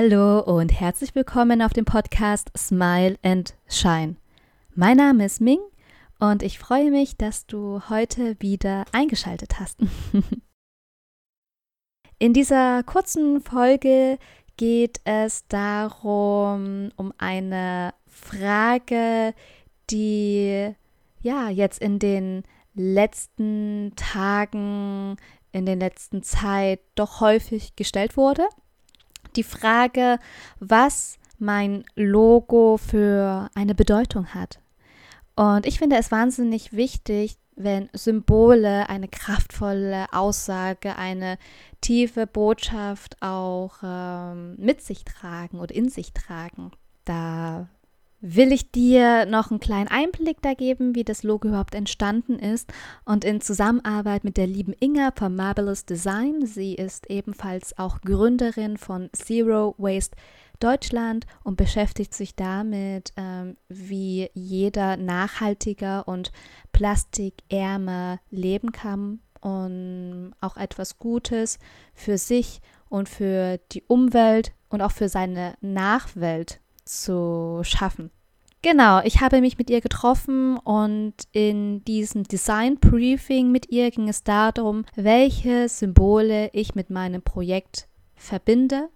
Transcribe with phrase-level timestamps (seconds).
[0.00, 4.14] Hallo und herzlich willkommen auf dem Podcast Smile and Shine.
[4.76, 5.58] Mein Name ist Ming
[6.20, 9.80] und ich freue mich, dass du heute wieder eingeschaltet hast.
[12.20, 14.20] In dieser kurzen Folge
[14.56, 19.34] geht es darum, um eine Frage,
[19.90, 20.76] die
[21.22, 25.16] ja jetzt in den letzten Tagen,
[25.50, 28.44] in den letzten Zeit doch häufig gestellt wurde.
[29.38, 30.18] Die Frage,
[30.58, 34.58] was mein Logo für eine Bedeutung hat.
[35.36, 41.38] Und ich finde es wahnsinnig wichtig, wenn Symbole eine kraftvolle Aussage, eine
[41.80, 46.72] tiefe Botschaft auch ähm, mit sich tragen oder in sich tragen.
[47.04, 47.68] Da
[48.20, 52.72] will ich dir noch einen kleinen Einblick da geben, wie das Logo überhaupt entstanden ist
[53.04, 56.44] und in Zusammenarbeit mit der lieben Inga von Marvelous Design.
[56.44, 60.16] Sie ist ebenfalls auch Gründerin von Zero Waste
[60.60, 66.32] Deutschland und beschäftigt sich damit, ähm, wie jeder nachhaltiger und
[66.72, 71.60] plastikärmer leben kann und auch etwas Gutes
[71.94, 78.10] für sich und für die Umwelt und auch für seine Nachwelt zu schaffen.
[78.60, 84.08] Genau, ich habe mich mit ihr getroffen und in diesem Design Briefing mit ihr ging
[84.08, 88.88] es darum, welche Symbole ich mit meinem Projekt verbinde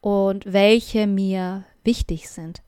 [0.00, 2.62] und welche mir wichtig sind.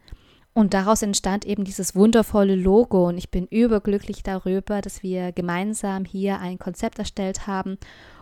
[0.52, 6.04] Und daraus entstand eben dieses wundervolle Logo und ich bin überglücklich darüber, dass wir gemeinsam
[6.04, 7.78] hier ein Konzept erstellt haben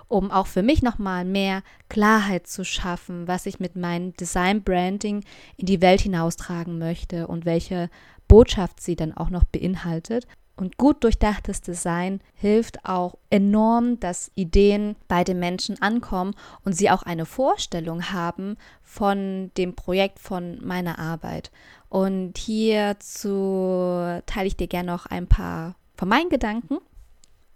[0.08, 5.24] um auch für mich nochmal mehr Klarheit zu schaffen, was ich mit meinem Design Branding
[5.56, 7.90] in die Welt hinaustragen möchte und welche
[8.28, 10.26] Botschaft sie dann auch noch beinhaltet.
[10.56, 16.90] Und gut durchdachtes Design hilft auch enorm, dass Ideen bei den Menschen ankommen und sie
[16.90, 21.50] auch eine Vorstellung haben von dem Projekt, von meiner Arbeit.
[21.88, 26.78] Und hierzu teile ich dir gerne noch ein paar von meinen Gedanken.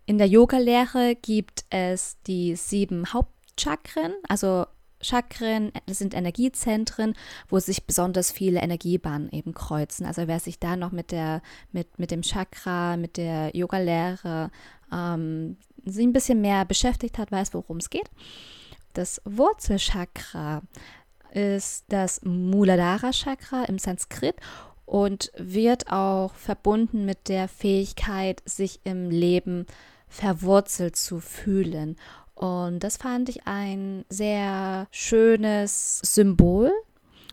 [0.09, 4.65] In der Yoga-Lehre gibt es die sieben Hauptchakren, also
[5.03, 7.13] Chakren sind Energiezentren,
[7.51, 10.07] wo sich besonders viele Energiebahnen eben kreuzen.
[10.07, 11.43] Also wer sich da noch mit der,
[11.73, 14.51] mit, mit dem Chakra, mit der Yoga-Lehre
[14.91, 18.11] ähm, sich ein bisschen mehr beschäftigt hat, weiß, worum es geht.
[18.95, 20.63] Das Wurzelchakra
[21.33, 24.37] ist das Muladhara Chakra im Sanskrit
[24.87, 31.97] und wird auch verbunden mit der Fähigkeit, sich im Leben zu verwurzelt zu fühlen.
[32.35, 36.71] Und das fand ich ein sehr schönes Symbol.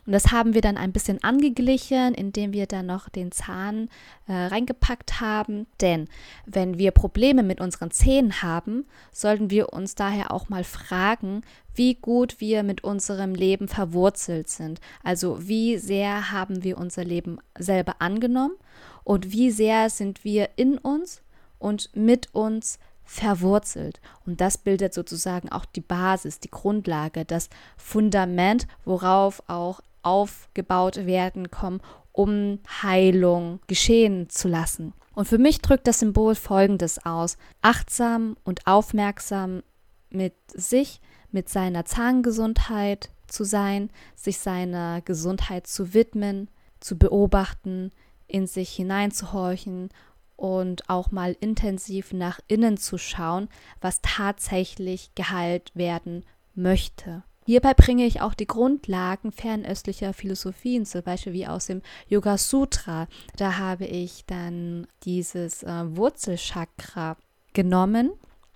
[0.06, 3.90] Und das haben wir dann ein bisschen angeglichen, indem wir dann noch den Zahn
[4.28, 5.66] äh, reingepackt haben.
[5.82, 6.08] Denn
[6.46, 11.42] wenn wir Probleme mit unseren Zähnen haben, sollten wir uns daher auch mal fragen,
[11.74, 14.80] wie gut wir mit unserem Leben verwurzelt sind.
[15.04, 18.56] Also wie sehr haben wir unser Leben selber angenommen
[19.04, 21.22] und wie sehr sind wir in uns
[21.66, 24.00] und mit uns verwurzelt.
[24.24, 31.50] Und das bildet sozusagen auch die Basis, die Grundlage, das Fundament, worauf auch aufgebaut werden
[31.50, 31.82] kommen,
[32.12, 34.94] um Heilung geschehen zu lassen.
[35.16, 37.38] Und für mich drückt das Symbol Folgendes aus.
[37.64, 39.64] Achtsam und aufmerksam
[40.12, 46.48] mit sich, mit seiner Zahngesundheit zu sein, sich seiner Gesundheit zu widmen,
[46.80, 47.90] zu beobachten,
[48.28, 49.90] in sich hineinzuhorchen
[50.36, 53.50] und auch mal intensiv nach innen zu schauen,
[53.82, 57.24] was tatsächlich geheilt werden möchte.
[57.46, 63.08] Hierbei bringe ich auch die Grundlagen fernöstlicher Philosophien, zum Beispiel wie aus dem Yoga Sutra.
[63.38, 67.18] Da habe ich dann dieses äh, Wurzelchakra
[67.54, 68.12] genommen,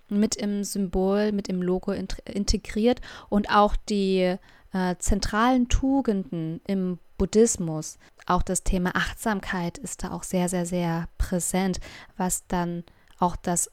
[0.08, 4.36] mit im Symbol, mit im Logo integriert und auch die
[4.72, 7.98] äh, zentralen Tugenden im Buddhismus.
[8.26, 11.80] Auch das Thema Achtsamkeit ist da auch sehr, sehr, sehr präsent,
[12.16, 12.84] was dann
[13.18, 13.70] auch das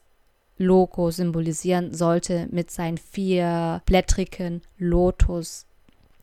[0.58, 5.66] Logo symbolisieren sollte mit seinen vier blättrigen Lotus.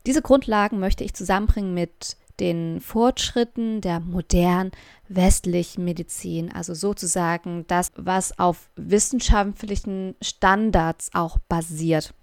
[0.05, 4.71] Diese Grundlagen möchte ich zusammenbringen mit den Fortschritten der modernen
[5.07, 12.13] westlichen Medizin, also sozusagen das, was auf wissenschaftlichen Standards auch basiert.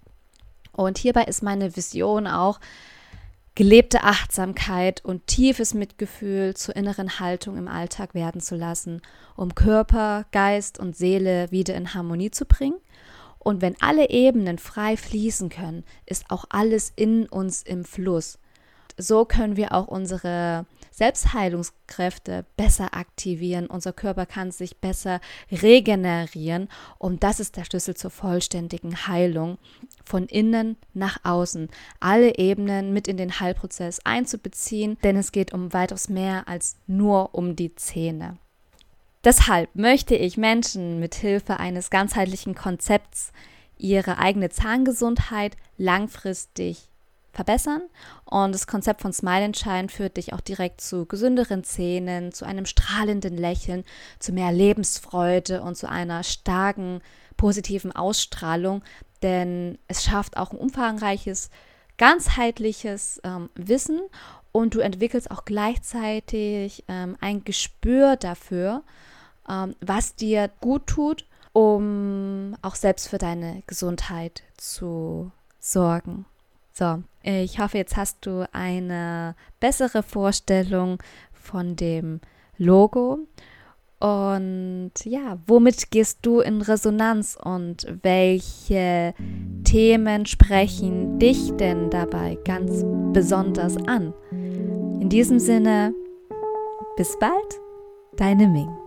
[0.73, 2.59] Und hierbei ist meine Vision auch,
[3.55, 9.01] gelebte Achtsamkeit und tiefes Mitgefühl zur inneren Haltung im Alltag werden zu lassen,
[9.35, 12.79] um Körper, Geist und Seele wieder in Harmonie zu bringen.
[13.37, 18.39] Und wenn alle Ebenen frei fließen können, ist auch alles in uns im Fluss.
[18.97, 23.65] So können wir auch unsere Selbstheilungskräfte besser aktivieren.
[23.65, 25.19] Unser Körper kann sich besser
[25.51, 26.69] regenerieren.
[26.99, 29.57] Und das ist der Schlüssel zur vollständigen Heilung
[30.05, 31.69] von innen nach außen.
[31.99, 37.33] Alle Ebenen mit in den Heilprozess einzubeziehen, denn es geht um weitaus mehr als nur
[37.33, 38.37] um die Zähne.
[39.23, 43.31] Deshalb möchte ich Menschen mit Hilfe eines ganzheitlichen Konzepts
[43.77, 46.89] ihre eigene Zahngesundheit langfristig
[47.33, 47.81] verbessern.
[48.25, 52.45] Und das Konzept von Smile and Shine führt dich auch direkt zu gesünderen Zähnen, zu
[52.45, 53.83] einem strahlenden Lächeln,
[54.19, 57.01] zu mehr Lebensfreude und zu einer starken
[57.35, 58.83] positiven Ausstrahlung,
[59.21, 61.49] denn es schafft auch ein umfangreiches,
[61.97, 64.01] ganzheitliches ähm, Wissen
[64.51, 68.83] und du entwickelst auch gleichzeitig ähm, ein Gespür dafür,
[69.49, 76.25] ähm, was dir gut tut, um auch selbst für deine Gesundheit zu sorgen.
[76.75, 80.97] So, ich hoffe, jetzt hast du eine bessere Vorstellung
[81.31, 82.19] von dem
[82.57, 83.19] Logo.
[83.99, 89.13] Und ja, womit gehst du in Resonanz und welche
[89.63, 92.83] Themen sprechen dich denn dabei ganz
[93.13, 94.13] besonders an?
[94.31, 95.93] In diesem Sinne,
[96.97, 97.59] bis bald,
[98.17, 98.82] deine Ming.